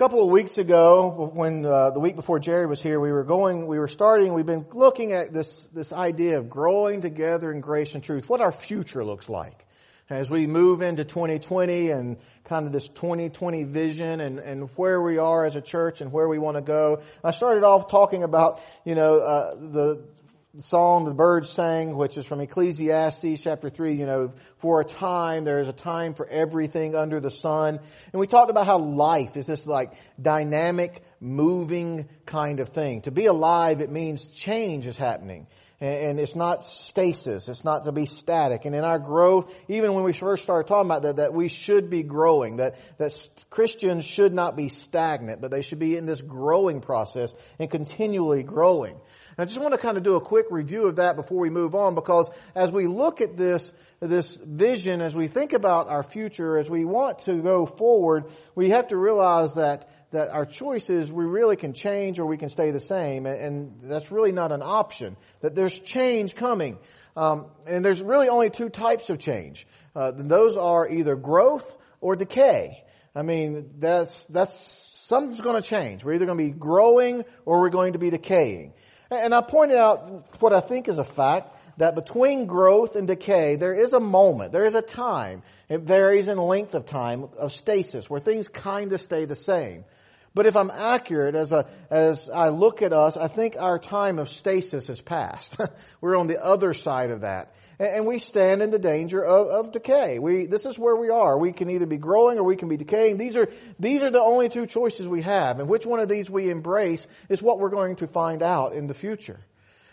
[0.00, 3.66] couple of weeks ago, when uh, the week before Jerry was here, we were going,
[3.66, 7.94] we were starting, we've been looking at this, this idea of growing together in grace
[7.94, 9.66] and truth, what our future looks like.
[10.08, 15.18] As we move into 2020 and kind of this 2020 vision and, and where we
[15.18, 17.02] are as a church and where we want to go.
[17.22, 20.04] I started off talking about, you know, uh, the,
[20.52, 24.84] the song the Byrds sang, which is from Ecclesiastes chapter 3, you know, for a
[24.84, 27.78] time, there is a time for everything under the sun.
[28.12, 33.02] And we talked about how life is this like dynamic, moving kind of thing.
[33.02, 35.46] To be alive, it means change is happening.
[35.80, 37.48] And it's not stasis.
[37.48, 38.66] It's not to be static.
[38.66, 41.88] And in our growth, even when we first started talking about that, that we should
[41.88, 43.16] be growing, that, that
[43.48, 48.42] Christians should not be stagnant, but they should be in this growing process and continually
[48.42, 49.00] growing.
[49.38, 51.74] I just want to kind of do a quick review of that before we move
[51.74, 56.58] on because as we look at this, this vision, as we think about our future,
[56.58, 61.24] as we want to go forward, we have to realize that that our choices we
[61.24, 65.16] really can change or we can stay the same, and that's really not an option.
[65.40, 66.78] That there's change coming,
[67.16, 69.66] um, and there's really only two types of change.
[69.94, 72.84] Uh, those are either growth or decay.
[73.14, 76.04] I mean, that's that's something's going to change.
[76.04, 78.72] We're either going to be growing or we're going to be decaying.
[79.10, 83.56] And I pointed out what I think is a fact that between growth and decay,
[83.56, 85.42] there is a moment, there is a time.
[85.70, 89.86] It varies in length of time of stasis where things kind of stay the same.
[90.34, 94.18] But if I'm accurate as a, as I look at us, I think our time
[94.18, 95.56] of stasis has passed.
[96.02, 97.54] We're on the other side of that.
[97.78, 100.18] And we stand in the danger of, of decay.
[100.18, 101.38] We, this is where we are.
[101.38, 103.16] We can either be growing or we can be decaying.
[103.16, 105.60] These are, these are the only two choices we have.
[105.60, 108.86] And which one of these we embrace is what we're going to find out in
[108.86, 109.40] the future.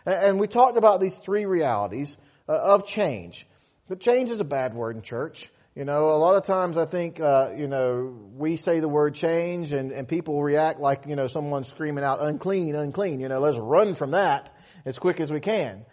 [0.08, 2.16] And we talked about these three realities
[2.48, 3.46] uh, of change.
[3.90, 5.50] But change is a bad word in church.
[5.76, 9.16] You know, a lot of times I think, uh, you know, we say the word
[9.16, 13.20] change and, and people react like, you know, someone's screaming out unclean, unclean.
[13.20, 14.50] You know, let's run from that
[14.86, 15.86] as quick as we can.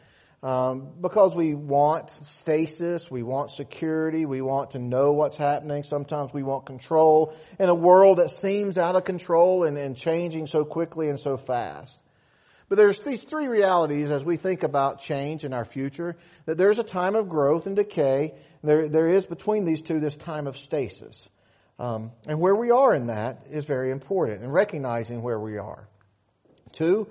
[0.44, 5.83] Um, because we want stasis, we want security, we want to know what's happening.
[5.83, 10.47] Sometimes we want control in a world that seems out of control and, and changing
[10.47, 11.99] so quickly and so fast.
[12.69, 16.16] But there's these three realities as we think about change in our future,
[16.47, 18.34] that there's a time of growth and decay.
[18.62, 21.28] There, there is between these two this time of stasis.
[21.78, 25.88] Um, and where we are in that is very important, and recognizing where we are.
[26.72, 27.08] Two,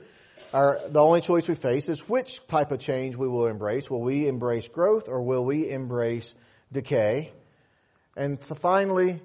[0.54, 3.90] our, the only choice we face is which type of change we will embrace.
[3.90, 6.34] Will we embrace growth or will we embrace
[6.72, 7.32] decay?
[8.16, 9.20] And finally,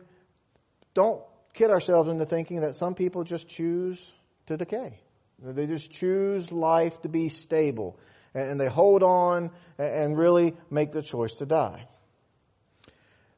[0.94, 1.22] don't
[1.54, 4.00] kid ourselves into thinking that some people just choose
[4.46, 4.98] to decay.
[5.41, 7.99] They just choose life to be stable
[8.34, 11.87] and they hold on and really make the choice to die.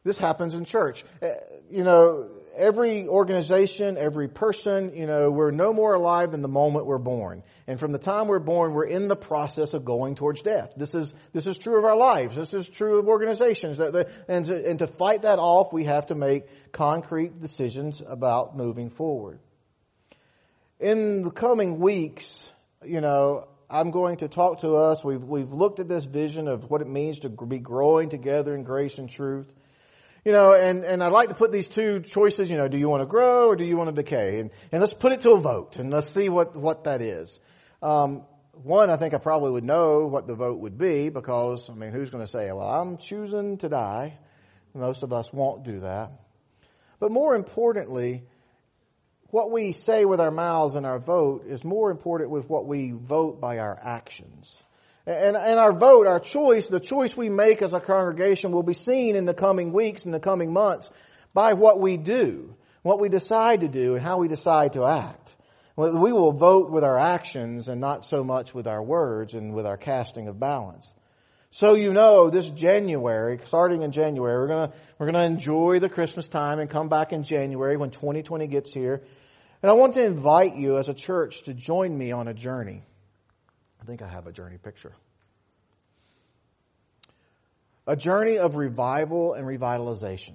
[0.03, 1.05] This happens in church.
[1.21, 1.33] Eh,
[1.71, 6.87] you know, every organization, every person, you know, we're no more alive than the moment
[6.87, 7.43] we're born.
[7.66, 10.72] And from the time we're born, we're in the process of going towards death.
[10.77, 12.34] This is, this is true of our lives.
[12.34, 13.78] This is true of organizations.
[13.78, 13.93] And,
[14.47, 19.38] to, and to fight that off, we have to make concrete decisions about moving forward.
[20.80, 22.50] In the coming weeks,
[22.82, 25.04] you know, I'm going to talk to us.
[25.04, 28.64] We've, we've looked at this vision of what it means to be growing together in
[28.64, 29.46] grace and truth.
[30.24, 32.88] You know, and, and I'd like to put these two choices, you know, do you
[32.88, 34.40] want to grow or do you want to decay?
[34.40, 37.38] And, and let's put it to a vote and let's see what, what that is.
[37.82, 41.74] Um, one, I think I probably would know what the vote would be because, I
[41.74, 44.19] mean, who's going to say, well, I'm choosing to die?
[44.72, 46.12] Most of us won't do that.
[47.00, 48.24] But more importantly,
[49.30, 52.91] what we say with our mouths and our vote is more important with what we
[52.91, 54.52] vote by our actions.
[55.06, 58.74] And, and our vote, our choice, the choice we make as a congregation will be
[58.74, 60.90] seen in the coming weeks, in the coming months,
[61.32, 65.34] by what we do, what we decide to do, and how we decide to act.
[65.76, 69.64] We will vote with our actions and not so much with our words and with
[69.64, 70.86] our casting of balance.
[71.53, 76.28] So you know, this January, starting in January, we're gonna, we're gonna enjoy the Christmas
[76.28, 79.02] time and come back in January when 2020 gets here.
[79.62, 82.85] And I want to invite you as a church to join me on a journey.
[83.82, 84.93] I think I have a journey picture.
[87.87, 90.35] A journey of revival and revitalization.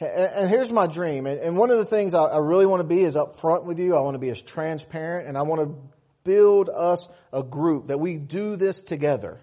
[0.00, 1.26] And here's my dream.
[1.26, 3.94] And one of the things I really want to be is upfront with you.
[3.94, 5.76] I want to be as transparent and I want to
[6.24, 9.38] build us a group that we do this together.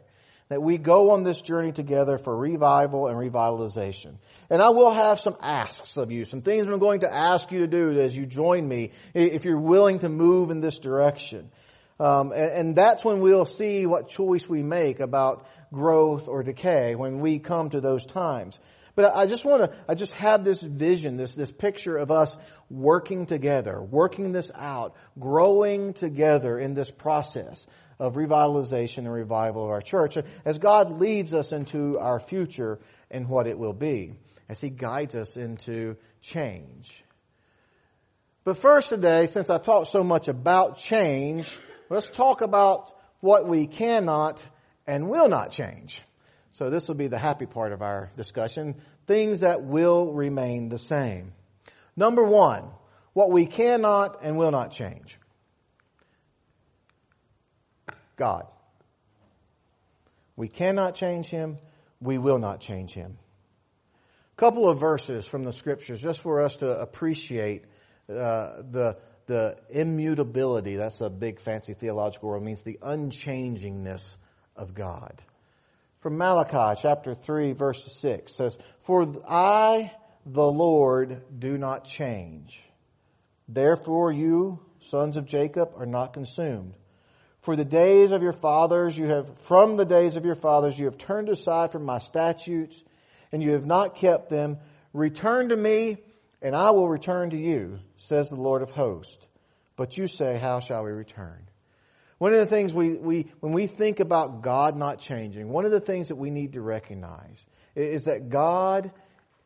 [0.50, 4.16] That we go on this journey together for revival and revitalization.
[4.50, 7.60] And I will have some asks of you, some things I'm going to ask you
[7.60, 11.52] to do as you join me, if you're willing to move in this direction.
[12.00, 16.96] Um, and, and, that's when we'll see what choice we make about growth or decay
[16.96, 18.58] when we come to those times.
[18.96, 22.36] But I just want to, I just have this vision, this, this picture of us
[22.70, 27.66] working together, working this out, growing together in this process
[28.00, 32.80] of revitalization and revival of our church as God leads us into our future
[33.12, 34.14] and what it will be,
[34.48, 37.04] as He guides us into change.
[38.44, 41.56] But first today, since I talked so much about change,
[41.90, 44.44] let's talk about what we cannot
[44.88, 46.02] and will not change.
[46.54, 48.76] So this will be the happy part of our discussion.
[49.08, 51.34] Things that will remain the same.
[51.96, 52.70] Number one,
[53.14, 55.18] what we cannot and will not change.
[58.16, 58.48] God.
[60.36, 61.58] We cannot change Him.
[62.02, 63.18] We will not change Him.
[64.38, 67.66] A couple of verses from the scriptures just for us to appreciate
[68.10, 68.98] uh, the
[69.30, 70.76] the immutability.
[70.76, 72.38] That's a big fancy theological word.
[72.38, 74.04] It means the unchangingness
[74.56, 75.22] of God.
[76.02, 79.92] From Malachi chapter 3 verse 6 says, For I,
[80.26, 82.62] the Lord, do not change.
[83.50, 84.60] Therefore you,
[84.90, 86.76] sons of Jacob, are not consumed.
[87.42, 90.86] For the days of your fathers you have, from the days of your fathers you
[90.86, 92.82] have turned aside from my statutes
[93.32, 94.58] and you have not kept them.
[94.94, 95.98] Return to me
[96.42, 99.26] and I will return to you, says the Lord of hosts.
[99.76, 101.49] But you say, how shall we return?
[102.20, 105.72] One of the things we, we, when we think about God not changing, one of
[105.72, 107.38] the things that we need to recognize
[107.76, 108.92] is that God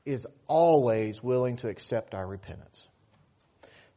[0.05, 2.87] is always willing to accept our repentance.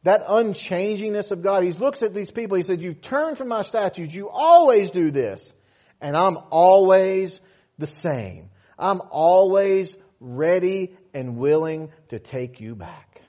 [0.03, 3.63] That unchangingness of God, He looks at these people, He said, you turn from my
[3.63, 5.53] statutes, you always do this,
[5.99, 7.41] and I'm always
[7.79, 8.51] the same.
[8.77, 13.21] I'm always ready and willing to take you back.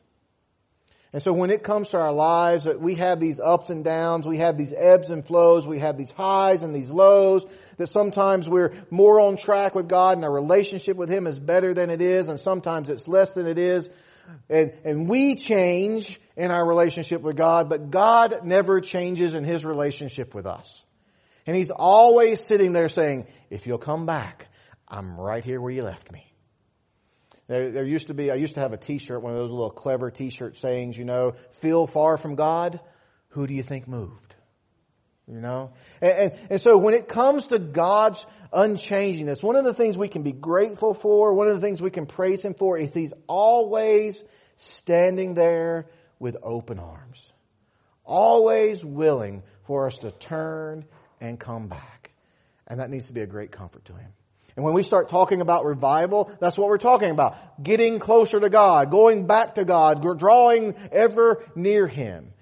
[1.12, 4.26] And so when it comes to our lives, that we have these ups and downs,
[4.26, 7.46] we have these ebbs and flows, we have these highs and these lows,
[7.78, 11.72] that sometimes we're more on track with God and our relationship with Him is better
[11.72, 13.88] than it is, and sometimes it's less than it is.
[14.50, 19.64] And, and we change in our relationship with God, but God never changes in His
[19.64, 20.84] relationship with us.
[21.46, 24.48] And He's always sitting there saying, if you'll come back,
[24.86, 26.27] I'm right here where you left me.
[27.48, 29.70] There, there used to be, I used to have a t-shirt, one of those little
[29.70, 32.78] clever t-shirt sayings, you know, feel far from God,
[33.28, 34.34] who do you think moved?
[35.26, 35.72] You know?
[36.00, 40.08] And, and, and, so when it comes to God's unchangingness, one of the things we
[40.08, 43.12] can be grateful for, one of the things we can praise Him for is He's
[43.26, 44.22] always
[44.56, 45.86] standing there
[46.18, 47.32] with open arms.
[48.04, 50.84] Always willing for us to turn
[51.20, 52.12] and come back.
[52.66, 54.12] And that needs to be a great comfort to Him.
[54.58, 57.62] And when we start talking about revival, that's what we're talking about.
[57.62, 62.32] Getting closer to God, going back to God, drawing ever near Him.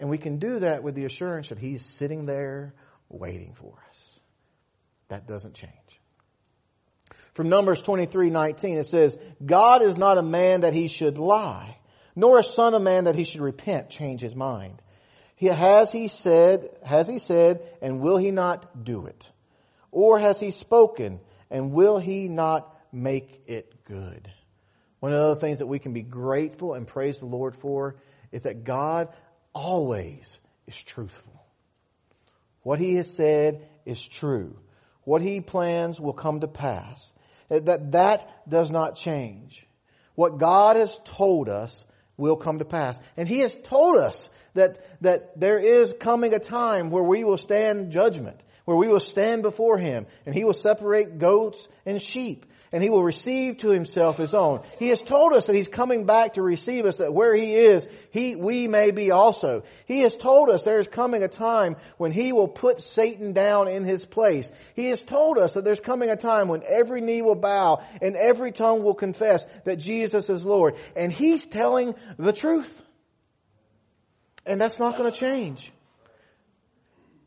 [0.00, 2.72] And we can do that with the assurance that He's sitting there
[3.10, 4.18] waiting for us.
[5.08, 5.74] That doesn't change.
[7.34, 11.76] From Numbers 23, 19, it says, God is not a man that he should lie,
[12.16, 14.80] nor a son of man that he should repent, change his mind.
[15.36, 19.30] He, has he said, has he said, and will he not do it?
[19.90, 21.20] Or has he spoken,
[21.52, 24.28] and will he not make it good?
[25.00, 27.96] One of the things that we can be grateful and praise the Lord for
[28.32, 29.08] is that God
[29.54, 31.44] always is truthful.
[32.62, 34.56] What he has said is true.
[35.04, 37.12] What he plans will come to pass.
[37.48, 39.66] That that does not change.
[40.14, 41.84] What God has told us
[42.16, 42.98] will come to pass.
[43.16, 47.36] And he has told us that, that there is coming a time where we will
[47.36, 52.46] stand judgment where we will stand before him and he will separate goats and sheep
[52.72, 54.62] and he will receive to himself his own.
[54.78, 57.86] He has told us that he's coming back to receive us, that where he is,
[58.10, 59.62] he, we may be also.
[59.84, 63.68] He has told us there is coming a time when he will put Satan down
[63.68, 64.50] in his place.
[64.74, 68.16] He has told us that there's coming a time when every knee will bow and
[68.16, 70.76] every tongue will confess that Jesus is Lord.
[70.96, 72.82] And he's telling the truth.
[74.46, 75.72] And that's not going to change.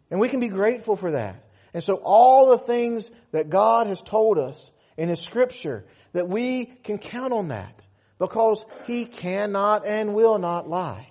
[0.10, 1.44] And we can be grateful for that.
[1.74, 6.66] And so all the things that God has told us in His scripture, that we
[6.66, 7.80] can count on that
[8.18, 11.10] because He cannot and will not lie.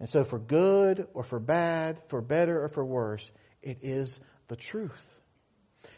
[0.00, 3.30] And so for good or for bad, for better or for worse,
[3.62, 4.92] it is the truth.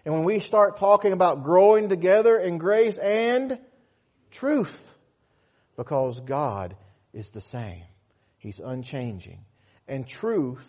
[0.04, 3.58] And when we start talking about growing together in grace and
[4.30, 4.82] truth,
[5.76, 6.76] because God
[7.12, 7.82] is the same.
[8.38, 9.44] He's unchanging.
[9.88, 10.64] And truth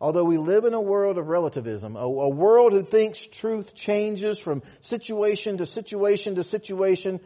[0.00, 4.38] Although we live in a world of relativism, a, a, world who thinks truth changes
[4.38, 7.20] from situation to situation to situation,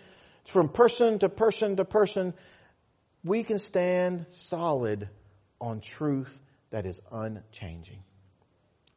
[0.47, 2.35] from person to person to person,
[3.23, 5.09] we can stand solid
[5.61, 6.37] on truth
[6.71, 8.03] that is unchanging.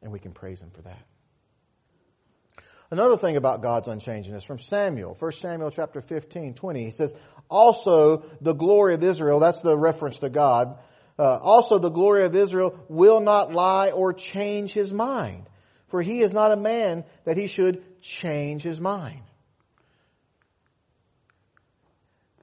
[0.02, 1.06] And we can praise Him for that.
[2.90, 7.14] Another thing about God's unchangingness from Samuel, 1 Samuel chapter 15, 20, he says,
[7.50, 10.78] also the glory of Israel, that's the reference to God,
[11.18, 15.48] uh, also the glory of Israel will not lie or change his mind,
[15.88, 19.22] for he is not a man that he should change his mind.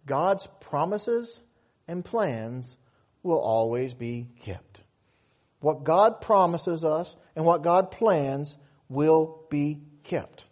[0.05, 1.39] God's promises
[1.87, 2.77] and plans
[3.23, 4.79] will always be kept.
[5.61, 8.55] What God promises us and what God plans
[8.87, 10.45] will be kept.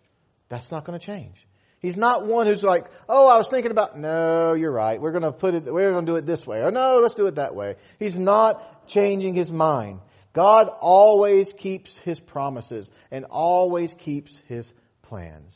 [0.50, 1.46] That's not going to change.
[1.84, 5.02] He's not one who's like, oh, I was thinking about, no, you're right.
[5.02, 6.64] We're going to put it, we're going to do it this way.
[6.64, 7.76] Or no, let's do it that way.
[8.00, 10.00] He's not changing his mind.
[10.32, 14.72] God always keeps his promises and always keeps his
[15.02, 15.54] plans.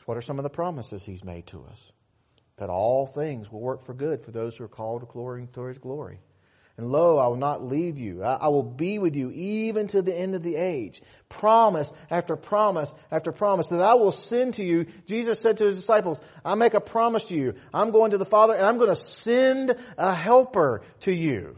[0.00, 1.80] So What are some of the promises he's made to us?
[2.58, 5.62] That all things will work for good for those who are called to glory to
[5.62, 6.20] his glory.
[6.76, 8.22] And lo, I will not leave you.
[8.22, 11.02] I, will be with you even to the end of the age.
[11.28, 14.86] Promise after promise after promise that I will send to you.
[15.06, 17.54] Jesus said to his disciples, I make a promise to you.
[17.74, 21.56] I'm going to the Father and I'm going to send a helper to you.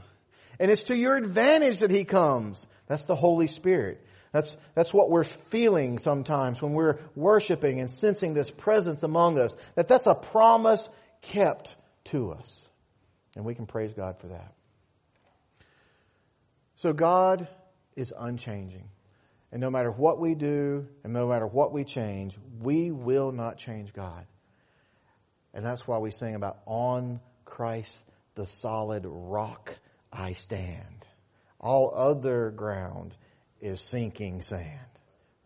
[0.58, 2.66] And it's to your advantage that he comes.
[2.88, 4.04] That's the Holy Spirit.
[4.32, 9.54] That's, that's what we're feeling sometimes when we're worshiping and sensing this presence among us.
[9.76, 10.88] That that's a promise
[11.20, 11.76] kept
[12.06, 12.60] to us.
[13.36, 14.52] And we can praise God for that.
[16.82, 17.46] So God
[17.94, 18.88] is unchanging.
[19.52, 23.56] And no matter what we do and no matter what we change, we will not
[23.56, 24.26] change God.
[25.54, 27.96] And that's why we sing about on Christ
[28.34, 29.72] the solid rock
[30.12, 31.06] I stand.
[31.60, 33.14] All other ground
[33.60, 34.80] is sinking sand.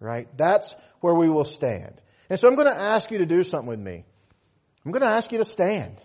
[0.01, 0.35] Right?
[0.39, 2.01] That's where we will stand.
[2.31, 4.07] And so I'm going to ask you to do something with me.
[4.87, 6.01] I'm going to ask you to stand.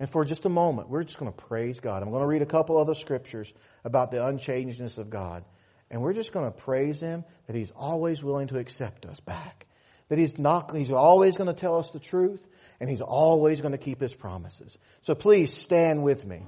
[0.00, 2.02] And for just a moment, we're just going to praise God.
[2.02, 3.52] I'm going to read a couple other scriptures
[3.84, 5.44] about the unchangedness of God.
[5.90, 9.66] And we're just going to praise Him that He's always willing to accept us back.
[10.08, 12.40] That He's not, He's always going to tell us the truth
[12.80, 14.76] and He's always going to keep His promises.
[15.02, 16.40] So please stand with me.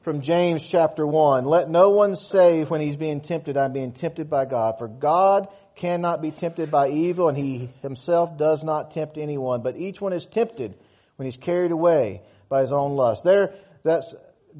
[0.00, 4.30] From James chapter 1, let no one say when he's being tempted, I'm being tempted
[4.30, 4.78] by God.
[4.78, 9.60] For God cannot be tempted by evil and He Himself does not tempt anyone.
[9.60, 10.74] But each one is tempted
[11.20, 13.24] when he's carried away by his own lust.
[13.24, 14.06] There, that's,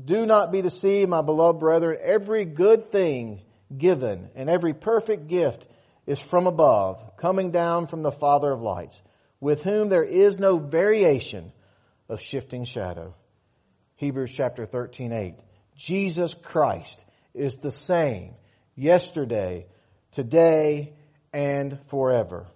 [0.05, 1.97] do not be deceived, my beloved brethren.
[2.02, 3.40] Every good thing
[3.75, 5.64] given and every perfect gift
[6.07, 9.00] is from above, coming down from the Father of lights,
[9.40, 11.50] with whom there is no variation
[12.11, 13.14] of shifting shadow.
[13.97, 15.35] Hebrews chapter 13, 8.
[15.79, 17.02] Jesus Christ
[17.33, 18.35] is the same
[18.76, 19.64] yesterday,
[20.12, 20.93] today,
[21.33, 22.49] and forever.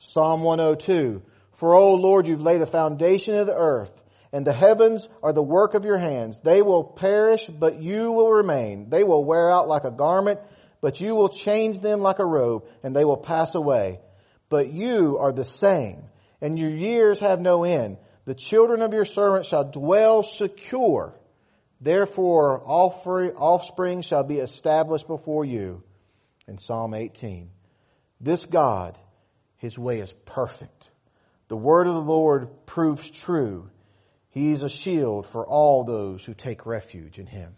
[0.00, 1.22] Psalm 102.
[1.58, 3.92] For, O Lord, you've laid a foundation of the earth,
[4.32, 6.38] and the heavens are the work of your hands.
[6.42, 8.90] They will perish, but you will remain.
[8.90, 10.40] They will wear out like a garment,
[10.80, 14.00] but you will change them like a robe, and they will pass away.
[14.48, 16.04] But you are the same,
[16.40, 17.98] and your years have no end.
[18.24, 21.14] The children of your servants shall dwell secure.
[21.80, 25.82] Therefore, offspring shall be established before you.
[26.46, 27.50] In Psalm 18.
[28.20, 28.96] This God,
[29.56, 30.88] His way is perfect.
[31.48, 33.70] The word of the Lord proves true.
[34.30, 37.56] He is a shield for all those who take refuge in him.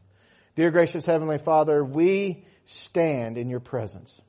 [0.56, 4.20] Dear gracious Heavenly Father, we stand in your presence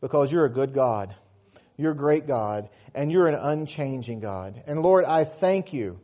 [0.00, 1.14] because you're a good God.
[1.76, 4.62] You're a great God and you're an unchanging God.
[4.66, 6.00] And Lord, I thank you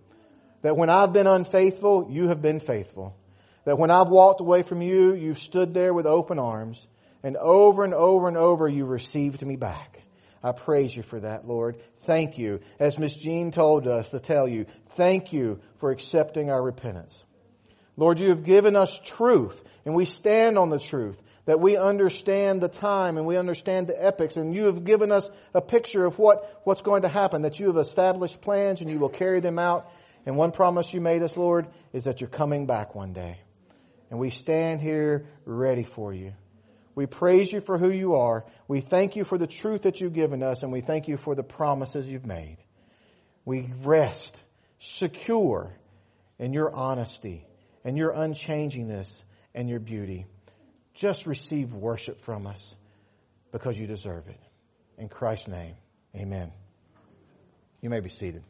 [0.63, 3.17] that when I've been unfaithful, you have been faithful.
[3.65, 6.87] That when I've walked away from you, you've stood there with open arms
[7.23, 10.01] and over and over and over you received me back.
[10.43, 11.77] I praise you for that, Lord.
[12.05, 12.61] Thank you.
[12.79, 14.67] As Miss Jean told us to tell you,
[14.97, 17.15] thank you for accepting our repentance.
[17.97, 22.63] Lord, you have given us truth, and we stand on the truth, that we understand
[22.63, 26.19] the time and we understand the epics, and you have given us a picture of
[26.19, 29.59] what, what's going to happen, that you have established plans and you will carry them
[29.59, 29.91] out.
[30.25, 33.39] And one promise you made us, Lord, is that you're coming back one day.
[34.11, 36.33] And we stand here ready for you.
[37.01, 38.45] We praise you for who you are.
[38.69, 41.35] We thank you for the truth that you've given us, and we thank you for
[41.35, 42.59] the promises you've made.
[43.47, 44.39] We rest
[44.81, 45.73] secure
[46.39, 47.47] in your honesty
[47.87, 49.09] and your unchangingness
[49.55, 50.27] and your beauty.
[50.93, 52.75] Just receive worship from us
[53.51, 54.41] because you deserve it.
[54.99, 55.77] In Christ's name,
[56.15, 56.53] amen.
[57.81, 58.43] You may be seated.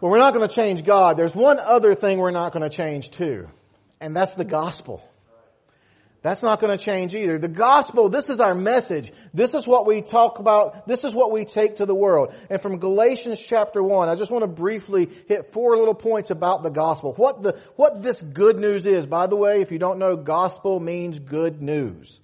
[0.00, 1.18] Well, we're not going to change God.
[1.18, 3.50] There's one other thing we're not going to change too
[4.00, 5.02] and that's the gospel.
[6.20, 7.38] That's not going to change either.
[7.38, 9.12] The gospel, this is our message.
[9.32, 10.88] This is what we talk about.
[10.88, 12.34] This is what we take to the world.
[12.50, 16.64] And from Galatians chapter 1, I just want to briefly hit four little points about
[16.64, 17.14] the gospel.
[17.14, 19.06] What the, what this good news is.
[19.06, 22.18] By the way, if you don't know, gospel means good news.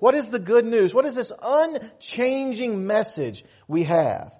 [0.00, 0.92] What is the good news?
[0.92, 4.32] What is this unchanging message we have?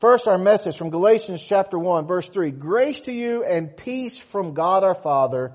[0.00, 2.50] First, our message from Galatians chapter 1, verse 3.
[2.52, 5.52] Grace to you and peace from God our Father,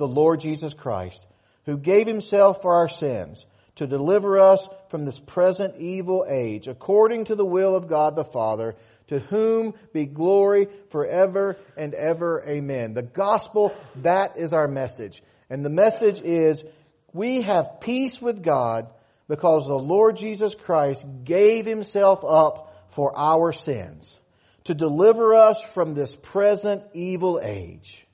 [0.00, 1.24] the Lord Jesus Christ
[1.66, 7.26] who gave himself for our sins to deliver us from this present evil age, according
[7.26, 8.74] to the will of God the Father,
[9.08, 12.42] to whom be glory forever and ever.
[12.46, 12.94] Amen.
[12.94, 15.22] The gospel, that is our message.
[15.48, 16.64] And the message is,
[17.12, 18.88] we have peace with God
[19.28, 24.18] because the Lord Jesus Christ gave himself up for our sins
[24.64, 28.06] to deliver us from this present evil age.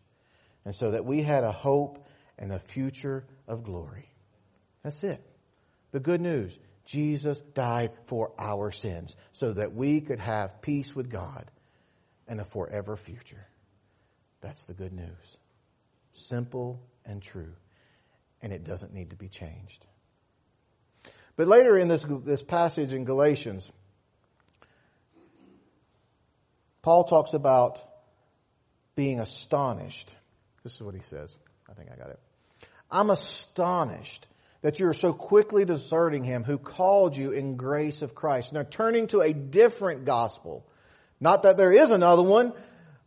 [0.67, 2.05] And so that we had a hope
[2.37, 4.11] and a future of glory.
[4.83, 5.23] That's it.
[5.93, 6.59] The good news.
[6.85, 11.49] Jesus died for our sins so that we could have peace with God
[12.27, 13.47] and a forever future.
[14.41, 15.37] That's the good news.
[16.15, 17.53] Simple and true.
[18.43, 19.87] And it doesn't need to be changed.
[21.37, 23.71] But later in this, this passage in Galatians,
[26.83, 27.79] Paul talks about
[28.97, 30.11] being astonished.
[30.67, 31.33] This is what he says.
[31.71, 32.19] I think I got it.
[32.91, 34.27] I'm astonished
[34.63, 38.53] that you are so quickly deserting him who called you in grace of Christ.
[38.53, 40.67] Now turning to a different gospel.
[41.21, 42.53] Not that there is another one,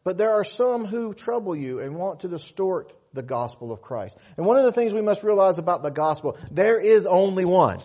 [0.05, 4.15] but there are some who trouble you and want to distort the gospel of Christ.
[4.37, 7.81] And one of the things we must realize about the gospel, there is only one.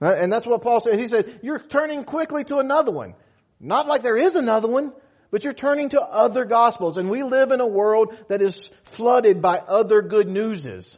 [0.00, 0.98] And that's what Paul said.
[0.98, 3.16] He said, you're turning quickly to another one.
[3.60, 4.94] Not like there is another one,
[5.32, 6.98] but you're turning to other gospels.
[6.98, 10.96] And we live in a world that is flooded by other good newses.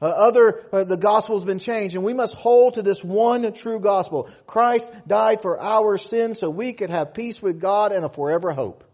[0.00, 3.78] Uh, other, uh, the gospel's been changed and we must hold to this one true
[3.78, 4.30] gospel.
[4.46, 8.52] Christ died for our sins so we could have peace with God and a forever
[8.52, 8.84] hope.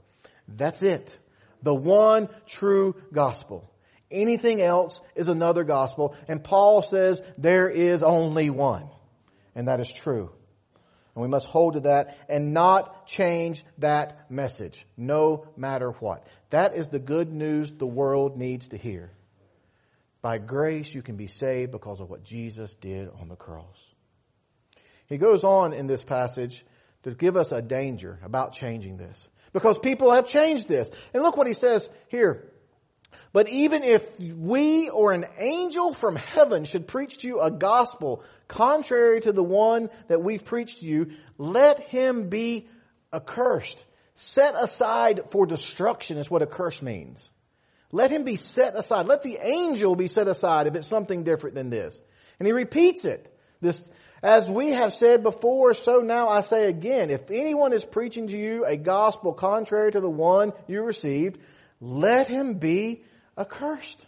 [0.48, 1.16] That's it.
[1.62, 3.70] The one true gospel.
[4.10, 8.88] Anything else is another gospel and Paul says there is only one.
[9.54, 10.32] And that is true.
[11.14, 16.26] And we must hold to that and not change that message, no matter what.
[16.50, 19.12] That is the good news the world needs to hear.
[20.22, 23.76] By grace, you can be saved because of what Jesus did on the cross.
[25.06, 26.64] He goes on in this passage
[27.02, 29.28] to give us a danger about changing this.
[29.52, 30.90] Because people have changed this.
[31.12, 32.50] And look what he says here.
[33.34, 38.22] But even if we or an angel from heaven should preach to you a gospel
[38.46, 42.68] contrary to the one that we've preached to you, let him be
[43.12, 43.84] accursed.
[44.14, 47.28] Set aside for destruction is what a curse means.
[47.90, 49.06] Let him be set aside.
[49.06, 52.00] Let the angel be set aside if it's something different than this.
[52.38, 53.36] And he repeats it.
[53.60, 53.82] This,
[54.22, 58.36] as we have said before, so now I say again, if anyone is preaching to
[58.38, 61.40] you a gospel contrary to the one you received,
[61.80, 63.02] let him be
[63.36, 64.04] accursed.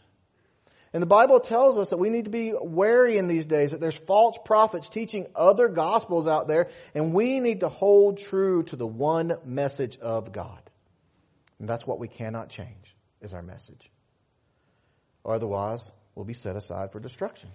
[0.93, 3.81] And the Bible tells us that we need to be wary in these days that
[3.81, 8.77] there's false prophets teaching other gospels out there, and we need to hold true to
[8.77, 10.59] the one message of God.
[11.59, 13.91] And that's what we cannot change, is our message.
[15.25, 17.51] Otherwise, we'll be set aside for destruction.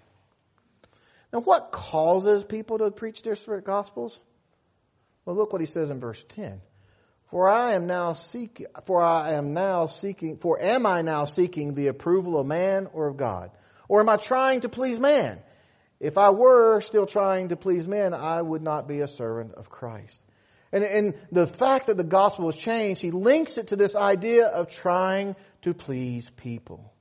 [1.32, 4.20] Now, what causes people to preach different gospels?
[5.26, 6.62] Well, look what he says in verse 10.
[7.32, 11.74] For I am now seeking, for I am now seeking, for am I now seeking
[11.74, 13.52] the approval of man or of God?
[13.88, 15.40] Or am I trying to please man?
[16.02, 19.70] If I were still trying to please men, I would not be a servant of
[19.70, 20.20] Christ.
[20.74, 24.48] And, and the fact that the gospel has changed, he links it to this idea
[24.48, 26.92] of trying to please people.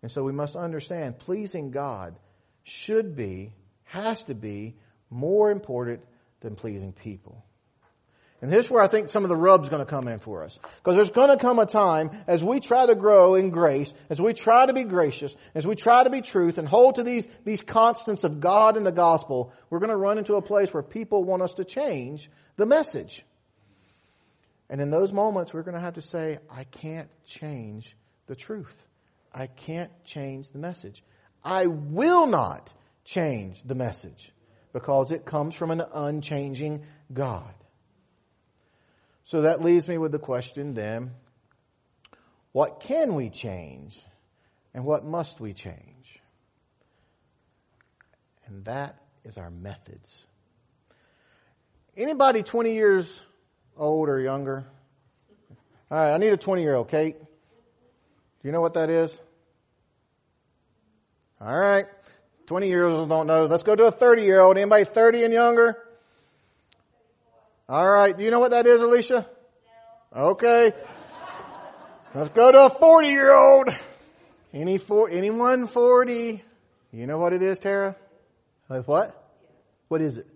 [0.00, 2.16] And so we must understand pleasing God
[2.64, 3.52] should be,
[3.84, 4.76] has to be,
[5.10, 6.00] more important
[6.40, 7.44] than pleasing people.
[8.42, 10.58] And here's where I think some of the rub's going to come in for us.
[10.82, 14.20] Because there's going to come a time as we try to grow in grace, as
[14.20, 17.28] we try to be gracious, as we try to be truth and hold to these,
[17.44, 20.82] these constants of God and the gospel, we're going to run into a place where
[20.82, 23.24] people want us to change the message.
[24.68, 28.74] And in those moments, we're going to have to say, I can't change the truth.
[29.32, 31.04] I can't change the message.
[31.44, 32.72] I will not
[33.04, 34.32] change the message
[34.72, 37.54] because it comes from an unchanging God.
[39.24, 41.12] So that leaves me with the question then,
[42.52, 43.98] what can we change
[44.74, 46.20] and what must we change?
[48.46, 50.26] And that is our methods.
[51.96, 53.22] Anybody 20 years
[53.76, 54.64] old or younger?
[55.90, 57.18] All right, I need a 20 year old, Kate.
[57.18, 59.18] Do you know what that is?
[61.40, 61.86] All right.
[62.46, 63.46] 20 year olds don't know.
[63.46, 64.56] Let's go to a 30 year old.
[64.56, 65.76] Anybody 30 and younger?
[67.72, 68.14] All right.
[68.14, 69.26] Do you know what that is, Alicia?
[70.14, 70.74] Okay.
[72.14, 73.70] Let's go to a 40 year old.
[74.52, 76.44] Any four, anyone 40?
[76.92, 77.96] You know what it is, Tara?
[78.68, 79.16] Like what?
[79.88, 80.26] What is it?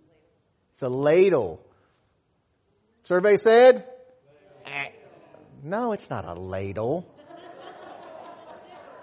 [0.72, 1.60] It's a ladle.
[3.04, 3.84] Survey said?
[5.62, 7.06] No, it's not a ladle.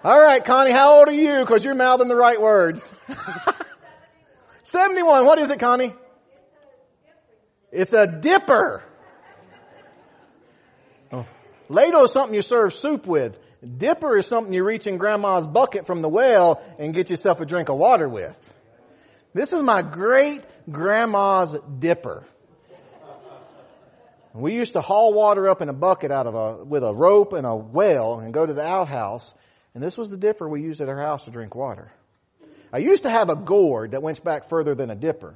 [0.02, 1.38] All right, Connie, how old are you?
[1.38, 2.82] Because you're mouthing the right words.
[4.64, 5.24] 71.
[5.24, 5.94] What is it, Connie?
[7.74, 8.82] It's a dipper.
[11.12, 11.26] Oh.
[11.68, 13.36] Ladle is something you serve soup with.
[13.62, 17.46] Dipper is something you reach in grandma's bucket from the well and get yourself a
[17.46, 18.38] drink of water with.
[19.32, 22.24] This is my great grandma's dipper.
[24.32, 27.32] We used to haul water up in a bucket out of a, with a rope
[27.32, 29.34] and a well and go to the outhouse
[29.74, 31.90] and this was the dipper we used at our house to drink water.
[32.72, 35.34] I used to have a gourd that went back further than a dipper.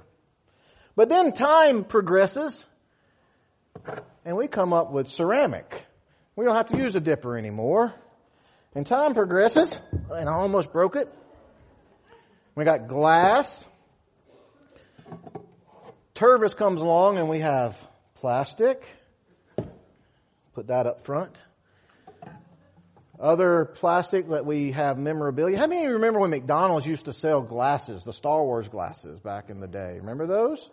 [0.99, 2.67] But then time progresses
[4.25, 5.85] and we come up with ceramic.
[6.35, 7.95] We don't have to use a dipper anymore.
[8.75, 9.81] And time progresses
[10.11, 11.09] and I almost broke it.
[12.57, 13.65] We got glass.
[16.17, 17.77] Tervis comes along and we have
[18.17, 18.85] plastic.
[20.55, 21.37] Put that up front.
[23.21, 25.59] Other plastic that we have memorabilia.
[25.59, 29.21] How many of you remember when McDonald's used to sell glasses, the Star Wars glasses
[29.21, 29.99] back in the day?
[30.01, 30.69] Remember those?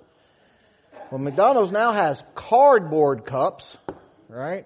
[1.12, 3.78] Well, McDonald's now has cardboard cups,
[4.28, 4.66] right?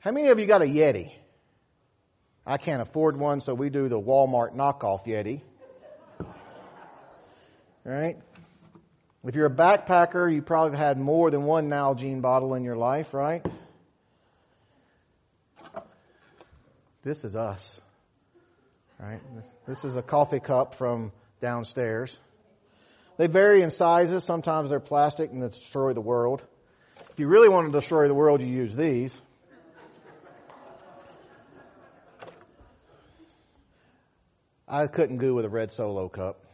[0.00, 1.12] How many of you got a Yeti?
[2.46, 5.42] I can't afford one, so we do the Walmart knockoff Yeti.
[7.84, 8.16] Right?
[9.24, 12.76] If you're a backpacker, you probably have had more than one Nalgene bottle in your
[12.76, 13.44] life, right?
[17.02, 17.80] This is us.
[18.98, 19.20] Right?
[19.66, 22.16] This is a coffee cup from downstairs.
[23.18, 24.24] They vary in sizes.
[24.24, 26.40] Sometimes they're plastic and they destroy the world.
[27.10, 29.12] If you really want to destroy the world, you use these.
[34.68, 36.44] I couldn't go with a red solo cup.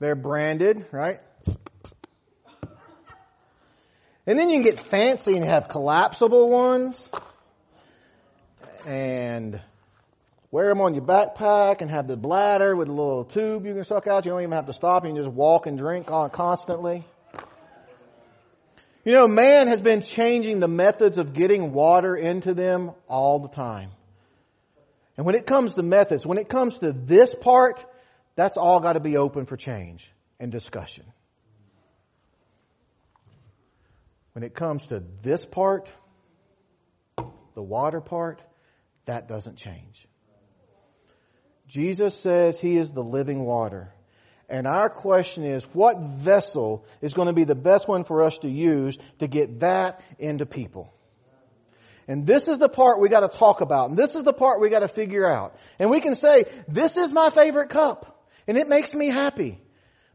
[0.00, 1.20] They're branded, right?
[4.26, 7.08] And then you can get fancy and have collapsible ones
[8.86, 9.60] and
[10.50, 13.84] wear them on your backpack and have the bladder with a little tube you can
[13.84, 14.24] suck out.
[14.24, 15.04] You don't even have to stop.
[15.04, 17.04] You can just walk and drink on constantly.
[19.04, 23.48] You know, man has been changing the methods of getting water into them all the
[23.48, 23.90] time.
[25.16, 27.84] And when it comes to methods, when it comes to this part,
[28.36, 31.04] that's all got to be open for change and discussion.
[34.32, 35.90] When it comes to this part,
[37.54, 38.42] the water part,
[39.06, 40.06] that doesn't change.
[41.70, 43.94] Jesus says he is the living water.
[44.48, 48.36] And our question is, what vessel is going to be the best one for us
[48.38, 50.92] to use to get that into people?
[52.08, 53.88] And this is the part we got to talk about.
[53.88, 55.54] And this is the part we got to figure out.
[55.78, 58.26] And we can say, this is my favorite cup.
[58.48, 59.60] And it makes me happy.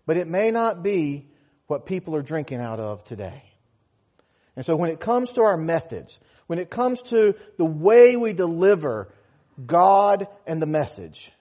[0.06, 1.30] But it may not be
[1.68, 3.44] what people are drinking out of today.
[4.58, 8.34] And so when it comes to our methods, when it comes to the way we
[8.34, 9.14] deliver
[9.66, 11.32] God and the message,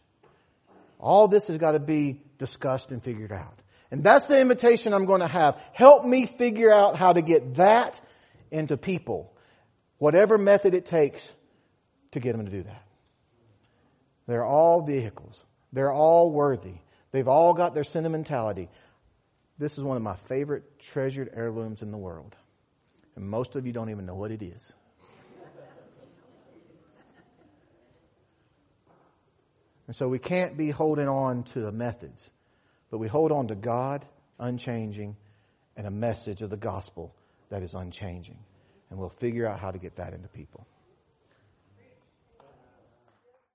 [0.99, 3.59] all this has got to be discussed and figured out.
[3.91, 5.61] And that's the invitation I'm going to have.
[5.73, 8.01] Help me figure out how to get that
[8.51, 9.33] into people.
[9.99, 11.31] Whatever method it takes
[12.13, 12.83] to get them to do that.
[14.27, 15.39] They're all vehicles.
[15.73, 16.75] They're all worthy.
[17.13, 18.69] They've all got their sentimentality.
[19.59, 22.35] This is one of my favorite treasured heirlooms in the world.
[23.17, 24.73] And most of you don't even know what it is.
[29.87, 32.31] And so we can't be holding on to the methods,
[32.90, 34.05] but we hold on to God,
[34.38, 35.16] unchanging,
[35.77, 37.14] and a message of the gospel
[37.51, 38.38] that is unchanging.
[38.90, 40.66] And we'll figure out how to get that into people.